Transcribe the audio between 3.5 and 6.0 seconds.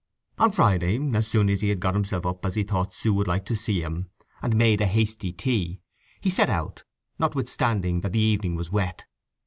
see him, and made a hasty tea,